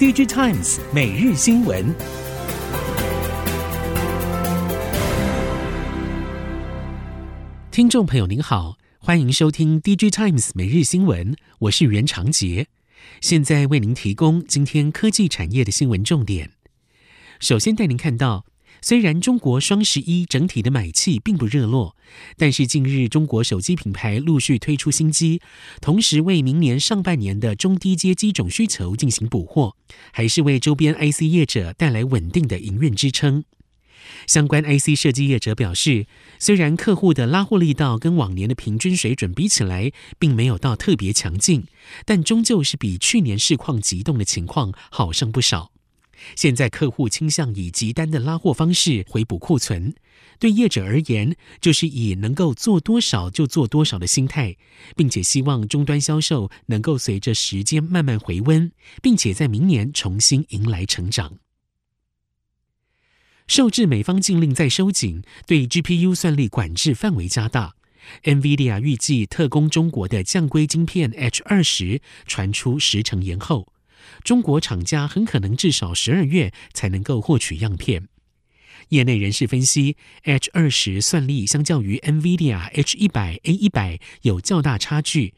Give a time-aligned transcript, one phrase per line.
[0.00, 1.94] DG Times 每日新闻，
[7.70, 12.68] 听众朋友您好，欢迎收听 DG Times 每日新闻，我是袁长杰，
[13.20, 16.52] 现在为您提供今天科技产业的新闻重点。
[17.38, 18.46] 首先带您看到。
[18.82, 21.96] 虽然中国双十一整体的买气并不热络，
[22.36, 25.40] 但是近日中国手机品牌陆续推出新机，
[25.80, 29.76] 同时为明年上半年的中低阶机种需求进行补货，
[30.12, 33.44] 还是为周边 IC 业者带来稳定的营运支撑。
[34.26, 36.06] 相关 IC 设计业者表示，
[36.38, 41.64] 虽然客户的拉货力道跟往年的平均水准比起来，并没有到特别强劲，
[42.04, 45.70] 但终究是比去年市况急冻的情况好上不少。
[46.36, 49.94] 现在客户倾向以急单的拉货方式回补库存，
[50.38, 54.56] 对业者而言，就是以能够做多少就做多少的心态，
[54.96, 61.38] 并且希望终端销售能够随着时间慢慢回温，并且在明年重新迎来成长。
[63.46, 67.74] 受制美方禁令在收紧，对 GPU 算力管制范围加大
[68.22, 73.72] ，NVIDIA 预计特供中国的降规晶片 H 二十传出十成延后。
[74.22, 78.08] 中国厂家很可能至少十二月才能够获取样片。
[78.90, 85.34] 业内人士分析，H 二十算力相较于 NVIDIA H 一百 A 一百有较大差距，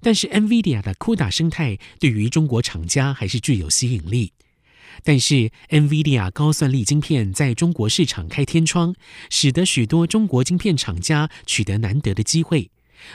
[0.00, 4.32] 但是 NVIDIA 的 CUDA 生态对于中国厂家还是具有吸引力。
[5.04, 8.94] 但是 NVIDIA 高算力晶片在中国市场开天窗，
[9.30, 12.70] 使得许多中国晶片厂家取得难得的机会。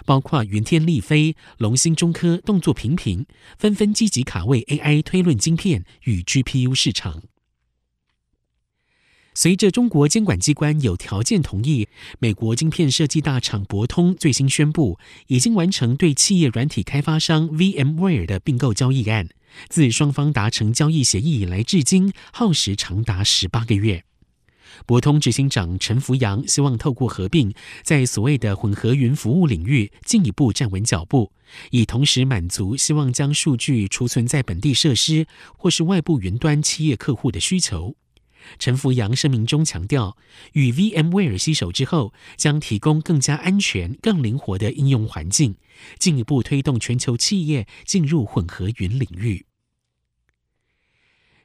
[0.05, 3.25] 包括云天力飞、龙芯中科动作频频，
[3.57, 7.23] 纷纷积极卡位 AI 推论晶片与 GPU 市场。
[9.33, 11.87] 随着中国监管机关有条件同意，
[12.19, 19.29] 美国晶片设计大厂博通最新宣布，已经完成对企业软体开发商 VMware 的并购交易案。
[19.69, 24.03] 自双方达成交易协议以来，至今耗时长达十八个月。
[24.85, 31.31] 博通执行长陈福阳希望透过合并，在所谓的混合云服务领域进一步站稳脚步，
[31.71, 35.27] 以同时满足希望将数据储存在本地设施
[35.57, 37.95] 或是外部云端企业客户的需求。
[38.57, 40.17] 陈福阳声明中强调，
[40.53, 45.55] 与 VMware 携手之后，将提供更加安全、更灵活的应用环境，
[45.99, 49.45] 进一步推动全球企业进入混合云领域。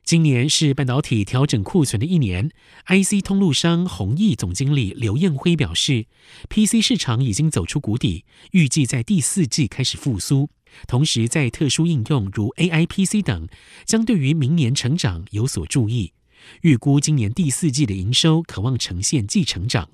[0.07, 2.53] 今年是半导体调整库存的一年
[2.87, 6.07] ，IC 通路商弘毅总经理刘彦辉表示
[6.49, 10.49] ，PC 市场已经走出谷底，预计在第四季开始复苏。
[10.87, 13.49] 同时，在特殊应用如 AI PC 等，
[13.85, 16.13] 将对于明年成长有所注意。
[16.61, 19.89] 预估今年第四季的营收可望呈现季成长。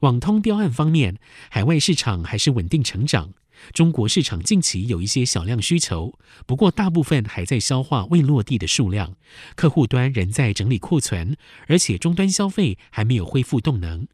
[0.00, 1.16] 网通标案方面，
[1.50, 3.32] 海外市场还是稳定成长。
[3.72, 9.16] 中国市场近期有一些小量需求，不过大部分还在消化未落地的数量，
[9.54, 11.36] 客户端仍在整理库存，
[11.66, 14.06] 而且终端消费还没有恢复动能。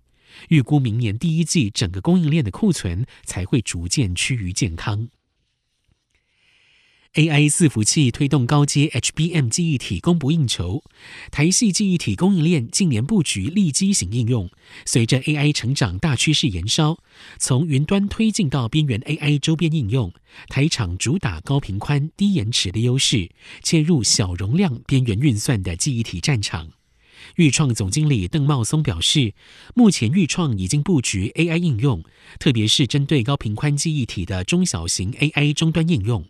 [0.49, 5.09] 预估明年第一季整个供应链的库存才会逐渐趋于健康。
[7.15, 10.83] AI 伺服器推动高阶 HBM 记忆体供不应求，
[11.31, 14.49] 台系记忆体供应链近年布局利基型应用，
[14.87, 16.97] 随着 AI 成长大趋势延烧，
[17.39, 20.11] 从云端推进到边缘 AI 周边应用，
[20.49, 23.31] 台厂主打高频宽、低延迟的优势，
[23.63, 26.71] 切入小容量边缘运算的记忆体战场。
[27.37, 29.35] 钰创总经理邓茂松表示，
[29.75, 32.03] 目前钰创已经布局 AI 应用，
[32.39, 36.25] 特别是针对高频宽记忆体的中小型 AI 终端应用。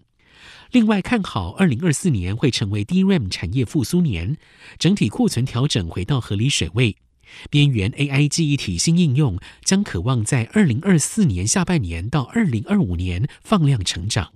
[0.72, 4.38] 另外看好二零二四年会成为 DRAM 产业复苏年，
[4.78, 6.96] 整体库存调整回到合理水位，
[7.50, 14.32] 边缘 AI 记忆体新应用将可望在二零二四年下半年到二零二五年放量成长。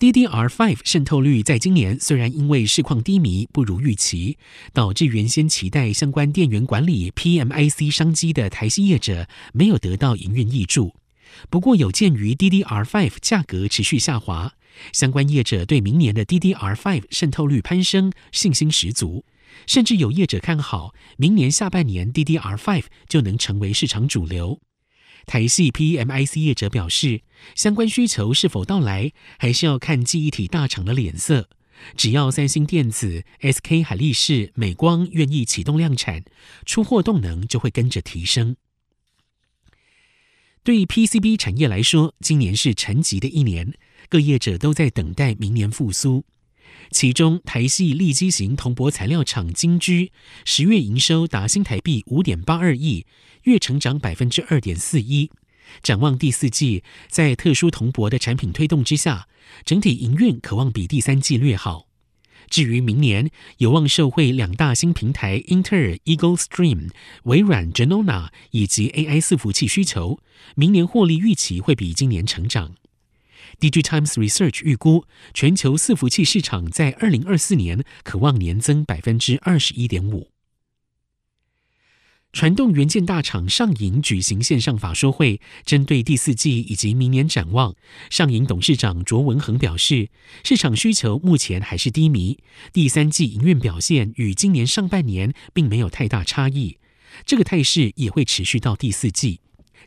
[0.00, 4.36] DDR5 渗透率在今年虽然因为市况低迷不如预期，
[4.72, 10.92] 导致原先期待相关电源管理 PMIC 商机的台系业者没有得到营运挹注。
[11.50, 14.54] 不过，有鉴于 DDR5 价格持续下滑，
[14.92, 19.24] 相关业者对明年的 DDR5 渗透率攀升信心十足，
[19.66, 24.60] 甚至有业者看好明年下半年 DDR5 就能成为市场主流。
[25.26, 27.22] 台系 PMIC 业者表示，
[27.54, 31.48] 相关需求是否到来，还是要看记忆体大厂的脸色。
[31.96, 36.24] 只要三星电子、SK 海力士、美光愿意启动量产，
[36.64, 38.56] 出货动能就会跟着提升。
[40.64, 43.74] 对 PCB 产业来说，今年是沉寂的一年，
[44.08, 46.24] 各业者都在等待明年复苏。
[46.90, 50.10] 其中，台系利基型铜箔材料厂金居
[50.46, 53.04] 十月营收达新台币五点八二亿，
[53.42, 55.30] 月成长百分之二点四一。
[55.82, 59.28] 展望第四季，在特殊铜箔的产品推动之下，
[59.66, 61.88] 整体营运可望比第三季略好。
[62.48, 66.90] 至于明年，有望受惠两大新平台英特尔 Eagle Stream、
[67.24, 70.20] 微软 Genoa 以及 AI 伺服器需求，
[70.54, 72.74] 明年获利预期会比今年成长。
[73.60, 80.33] DigiTimes Research 预估，全球伺服器市场在二零二四年可望年增百分之二十一点五。
[82.34, 87.76] 传动元件大厂上银举行线上法说会，针对第四季以及明年展望，
[88.10, 90.08] 上银董事长卓文恒表示，
[90.42, 92.36] 市场需求目前还是低迷，
[92.72, 96.78] 第三季营运表现与今年上半年并没有太大差异，
[97.24, 99.38] 这个态势也会持续到第四季。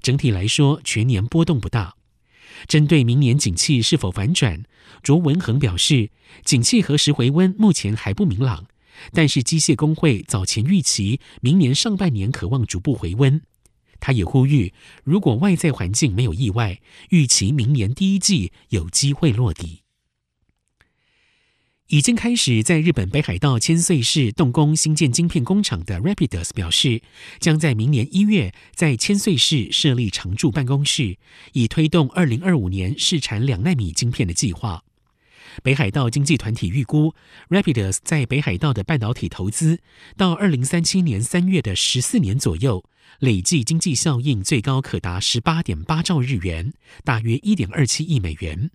[0.02, 1.96] 整体来说，全年波动不大。
[2.66, 4.64] 针对明年景气是否反转，
[5.04, 6.12] 卓文恒表示，
[6.46, 8.68] 景气何时回温，目前还不明朗。
[9.12, 13.42] 但是机械工会早前预期明年上半年可望逐步回温，
[14.00, 14.74] 他也呼吁，
[15.04, 16.80] 如果外在环境没有意外，
[17.10, 19.82] 预期明年第一季有机会落地。
[21.90, 27.02] 已经开始在日本北海道千岁市动工新建晶片工厂的 Rapidus 表示，
[27.40, 31.18] 将在明年一月在千岁市设立常驻办公室，
[31.54, 34.84] 以推动二零二五年试产两纳米晶片的计划。
[35.63, 37.13] 北海道经济团体预估
[37.50, 39.80] ，Rapidus 在北海道的半导体投资
[40.15, 42.86] 到二零三七年三月的十四年左右，
[43.19, 46.74] 累计经济效应最高可达十八点八兆日元，
[47.04, 48.71] 大约一点二七亿美元。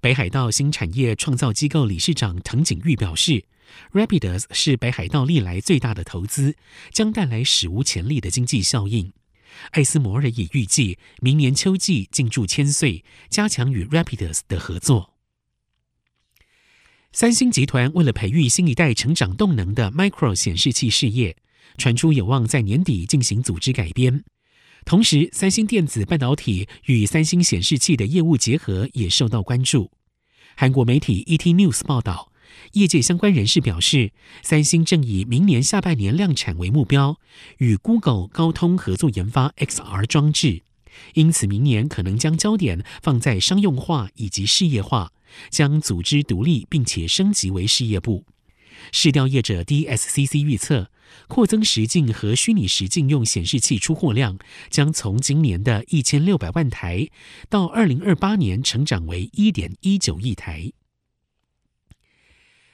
[0.00, 3.44] 北海道新产业创造机构理事长藤井裕表示
[3.92, 6.56] ，Rapidus 是北海道历来最大的投资，
[6.92, 9.12] 将带来史无前例的经济效应。
[9.72, 15.17] 艾斯摩尔也预计明年秋季进驻千岁，加强与 Rapidus 的合作。
[17.12, 21.36] 三星集团为了培育新一代成长动能的 Micro 显示器事业，
[21.78, 24.22] 传出有望在年底进行组织改编。
[24.84, 29.90] 同时，三星电子半导体与三星显示器的业务结合也受到关注。
[30.54, 32.30] 韩国媒体 ET News 报道，
[32.72, 34.12] 业界相关人士表示，
[34.42, 37.18] 三星正以明年下半年量产为目标，
[37.56, 40.62] 与 Google 高通合作研发 XR 装置，
[41.14, 45.12] 因此明年可能将焦点放在商用化以及事业化。
[45.50, 48.24] 将组织独立，并且升级为事业部。
[48.92, 50.90] 市调业者 DSCC 预测，
[51.28, 54.38] 扩增实境和虚拟实境用显示器出货量
[54.70, 57.08] 将从今年的一千六百万台，
[57.50, 60.72] 到二零二八年成长为一点一九亿台。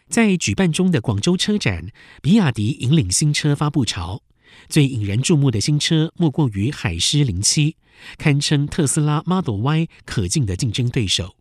[0.09, 1.89] 在举办中的广州车展，
[2.23, 4.23] 比亚迪引领新车发布潮，
[4.69, 7.77] 最引人注目的新车莫过于海狮零七，
[8.19, 11.37] 堪称特斯拉 Model Y 可敬的竞争对手。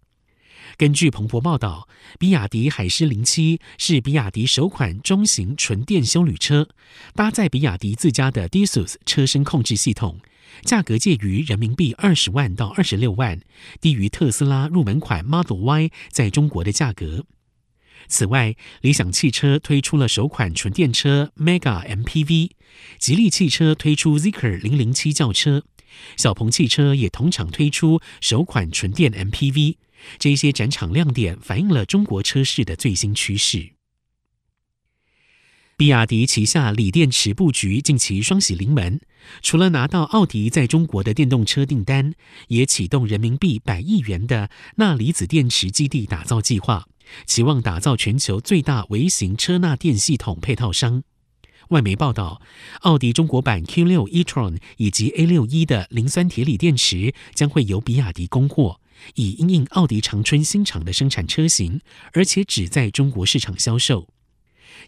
[0.76, 1.88] 根据彭博报道，
[2.18, 6.68] 比亚迪海狮零七是比亚迪首款中型纯电休旅车，
[7.14, 10.20] 搭载比亚迪自家的 DiSus 车身控制系统，
[10.64, 13.40] 价格介于人民币二十万到二十六万，
[13.80, 17.26] 低于特斯拉入门款 Model Y 在中国的价格。
[18.08, 22.52] 此外，理想汽车推出了首款纯电车 Mega MPV，
[23.00, 25.64] 吉利汽车推出 Zeekr 零零七轿车，
[26.18, 29.78] 小鹏汽车也同场推出首款纯电 MPV。
[30.20, 33.72] 这些展场亮点反映了中国车市的最新趋势。
[35.76, 39.02] 比亚迪旗下锂电池布局近期双喜临门，
[39.42, 42.14] 除了拿到奥迪在中国的电动车订单，
[42.50, 46.88] 也启动人民币百亿元的钠离子电池基地打造计划，
[47.26, 51.04] 期望打造全球最大微型车钠电系统配套商。
[51.70, 52.42] 外媒报道，
[52.82, 58.80] 奥迪中国版 Q6 e-tron 以及 A6 e 的磷酸铁锂电池将会由比亚迪供货。
[59.16, 61.82] 以因应奥迪长春新厂的生产车型，
[62.14, 64.08] 而且只在中国市场销售。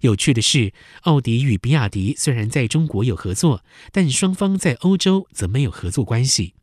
[0.01, 6.53] 有趣的是，奥迪与比亚迪虽然在中国有合作，但双方在欧洲则没有合作关系。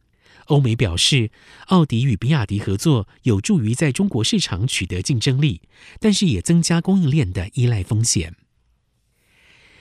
[0.47, 1.31] 欧美表示，
[1.67, 5.63] 奥迪与比亚迪合作有助于在中国市场取得竞争力，
[6.01, 8.37] 但是也增加供应链的依赖风险。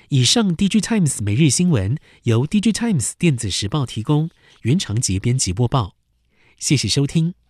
[0.10, 4.30] 以上，DigiTimes 每日新闻由 DigiTimes 电子时报提供，
[4.63, 5.96] 原长节编辑播报。
[6.58, 7.40] 谢谢收听。